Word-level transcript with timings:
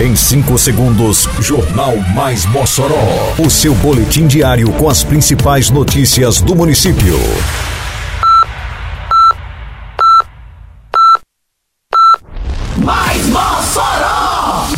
Em 0.00 0.16
5 0.16 0.56
segundos, 0.56 1.28
Jornal 1.40 1.94
Mais 2.14 2.46
Mossoró. 2.46 3.34
O 3.38 3.50
seu 3.50 3.74
boletim 3.74 4.26
diário 4.26 4.72
com 4.72 4.88
as 4.88 5.04
principais 5.04 5.68
notícias 5.68 6.40
do 6.40 6.56
município. 6.56 7.18
Mais 12.78 13.26
Mossoró! 13.26 14.68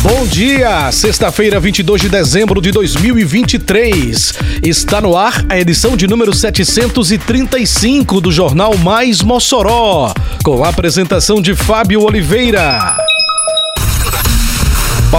Bom 0.00 0.24
dia, 0.26 0.92
sexta-feira, 0.92 1.58
22 1.58 2.02
de 2.02 2.08
dezembro 2.08 2.60
de 2.60 2.70
2023. 2.70 4.32
Está 4.62 5.00
no 5.00 5.16
ar 5.16 5.44
a 5.48 5.58
edição 5.58 5.96
de 5.96 6.06
número 6.06 6.32
735 6.32 8.20
do 8.20 8.30
Jornal 8.30 8.78
Mais 8.78 9.22
Mossoró, 9.22 10.14
com 10.44 10.62
a 10.62 10.68
apresentação 10.68 11.42
de 11.42 11.56
Fábio 11.56 12.02
Oliveira. 12.02 13.01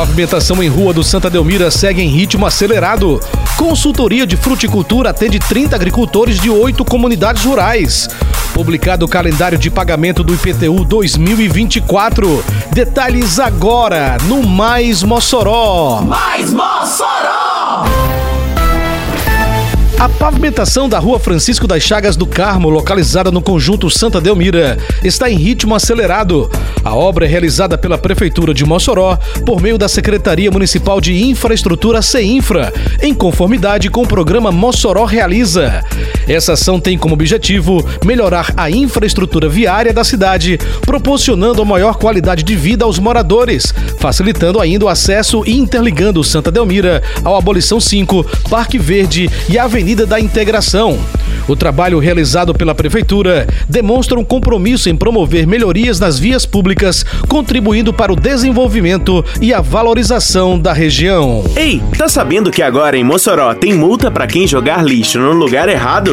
Pavimentação 0.04 0.62
em 0.62 0.68
Rua 0.68 0.92
do 0.92 1.02
Santa 1.02 1.30
Delmira 1.30 1.72
segue 1.72 2.02
em 2.02 2.10
ritmo 2.10 2.46
acelerado. 2.46 3.22
Consultoria 3.56 4.28
de 4.28 4.36
Fruticultura 4.36 5.12
atende 5.12 5.40
30 5.40 5.78
agricultores 5.78 6.42
de 6.42 6.50
oito 6.50 6.84
comunidades 6.84 7.46
rurais. 7.46 8.10
Publicado 8.54 9.06
o 9.06 9.08
calendário 9.08 9.58
de 9.58 9.72
pagamento 9.72 10.22
do 10.22 10.34
IPTU 10.34 10.84
2024. 10.84 12.44
Detalhes 12.74 13.40
agora 13.40 14.18
no 14.28 14.44
Mais 14.44 15.04
Mossoró. 15.04 16.02
Mais 16.02 16.52
Mossoró! 16.52 17.43
A 20.04 20.10
pavimentação 20.10 20.90
da 20.90 21.00
rua 21.00 21.18
Francisco 21.18 21.66
das 21.66 21.82
Chagas 21.82 22.18
do 22.18 22.28
Carmo, 22.28 22.70
localizada 22.70 23.32
no 23.32 23.42
conjunto 23.42 23.90
Santa 23.90 24.20
Delmira, 24.20 24.78
está 25.02 25.32
em 25.32 25.38
ritmo 25.38 25.74
acelerado. 25.74 26.52
A 26.84 26.94
obra 26.94 27.24
é 27.24 27.28
realizada 27.30 27.78
pela 27.78 27.98
Prefeitura 27.98 28.54
de 28.54 28.66
Mossoró 28.66 29.18
por 29.46 29.62
meio 29.62 29.78
da 29.78 29.88
Secretaria 29.88 30.52
Municipal 30.52 31.00
de 31.00 31.24
Infraestrutura 31.24 32.02
CEINFRA, 32.02 32.74
em 33.02 33.14
conformidade 33.14 33.90
com 33.90 34.02
o 34.02 34.08
programa 34.08 34.52
Mossoró 34.52 35.06
Realiza. 35.06 35.82
Essa 36.28 36.54
ação 36.54 36.80
tem 36.80 36.98
como 36.98 37.14
objetivo 37.14 37.86
melhorar 38.04 38.54
a 38.56 38.70
infraestrutura 38.70 39.50
viária 39.50 39.94
da 39.94 40.04
cidade, 40.04 40.58
proporcionando 40.82 41.62
a 41.62 41.66
maior 41.66 41.96
qualidade 41.96 42.44
de 42.44 42.56
vida 42.56 42.86
aos 42.86 43.00
moradores, 43.00 43.74
facilitando 44.00 44.60
ainda 44.60 44.86
o 44.86 44.90
acesso 44.90 45.44
e 45.46 45.58
interligando 45.58 46.24
Santa 46.24 46.52
Delmira 46.52 47.02
ao 47.24 47.36
Abolição 47.36 47.80
5, 47.80 48.26
Parque 48.50 48.78
Verde 48.78 49.30
e 49.50 49.58
Avenida 49.58 50.06
da 50.06 50.20
Integração. 50.20 51.00
O 51.48 51.56
trabalho 51.56 52.00
realizado 52.00 52.54
pela 52.54 52.74
Prefeitura 52.74 53.48
demonstra 53.68 54.18
um 54.18 54.24
compromisso 54.24 54.90
em 54.90 54.96
promover 54.96 55.46
melhorias 55.46 56.00
nas 56.00 56.18
vias 56.18 56.46
públicas, 56.46 57.06
contribuindo 57.28 57.92
para 57.92 58.14
o 58.14 58.16
desenvolvimento 58.16 59.24
e 59.42 59.54
a 59.54 59.60
valorização 59.60 60.58
da 60.58 60.72
região. 60.72 61.44
Ei, 61.56 61.82
tá 61.98 62.08
sabendo 62.08 62.50
que 62.50 62.62
agora 62.62 62.98
em 62.98 63.04
Mossoró 63.04 63.54
tem 63.54 63.74
multa 63.74 64.10
para 64.10 64.28
quem 64.28 64.48
jogar 64.48 64.84
lixo 64.84 65.20
no 65.20 65.34
lugar 65.34 65.68
errado? 65.68 66.13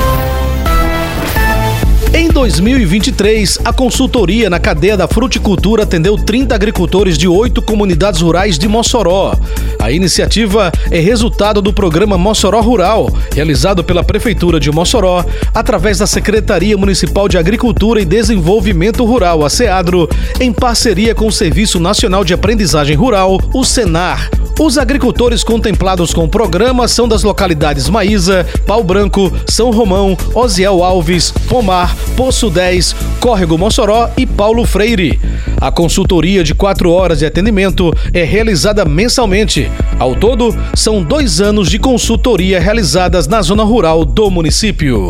Em 2.31 2.33
2023, 2.33 3.59
a 3.65 3.73
consultoria 3.73 4.49
na 4.49 4.57
cadeia 4.57 4.95
da 4.95 5.05
fruticultura 5.05 5.83
atendeu 5.83 6.15
30 6.15 6.55
agricultores 6.55 7.17
de 7.17 7.27
oito 7.27 7.61
comunidades 7.61 8.21
rurais 8.21 8.57
de 8.57 8.69
Mossoró. 8.69 9.35
A 9.77 9.91
iniciativa 9.91 10.71
é 10.89 11.01
resultado 11.01 11.61
do 11.61 11.73
programa 11.73 12.17
Mossoró 12.17 12.61
Rural, 12.61 13.13
realizado 13.35 13.83
pela 13.83 14.01
Prefeitura 14.01 14.61
de 14.61 14.71
Mossoró, 14.71 15.25
através 15.53 15.97
da 15.97 16.07
Secretaria 16.07 16.77
Municipal 16.77 17.27
de 17.27 17.37
Agricultura 17.37 17.99
e 17.99 18.05
Desenvolvimento 18.05 19.03
Rural, 19.03 19.43
a 19.43 19.49
SEADRO, 19.49 20.07
em 20.39 20.53
parceria 20.53 21.13
com 21.13 21.27
o 21.27 21.33
Serviço 21.33 21.81
Nacional 21.81 22.23
de 22.23 22.33
Aprendizagem 22.33 22.95
Rural, 22.95 23.41
o 23.53 23.65
SENAR. 23.65 24.31
Os 24.63 24.77
agricultores 24.77 25.43
contemplados 25.43 26.13
com 26.13 26.23
o 26.23 26.29
programa 26.29 26.87
são 26.87 27.07
das 27.07 27.23
localidades 27.23 27.89
Maísa, 27.89 28.45
Pau 28.67 28.83
Branco, 28.83 29.33
São 29.47 29.71
Romão, 29.71 30.15
Osiel 30.35 30.83
Alves, 30.83 31.31
Pomar, 31.49 31.95
Poço 32.15 32.47
10, 32.47 32.95
Córrego 33.19 33.57
Mossoró 33.57 34.11
e 34.15 34.23
Paulo 34.23 34.63
Freire. 34.63 35.19
A 35.59 35.71
consultoria 35.71 36.43
de 36.43 36.53
quatro 36.53 36.91
horas 36.91 37.17
de 37.17 37.25
atendimento 37.25 37.91
é 38.13 38.23
realizada 38.23 38.85
mensalmente. 38.85 39.67
Ao 39.97 40.13
todo, 40.15 40.55
são 40.75 41.01
dois 41.01 41.41
anos 41.41 41.67
de 41.67 41.79
consultoria 41.79 42.59
realizadas 42.59 43.27
na 43.27 43.41
zona 43.41 43.63
rural 43.63 44.05
do 44.05 44.29
município. 44.29 45.09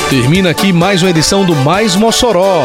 Termina 0.08 0.50
aqui 0.50 0.72
mais 0.72 1.02
uma 1.02 1.10
edição 1.10 1.44
do 1.44 1.56
Mais 1.56 1.96
Mossoró, 1.96 2.64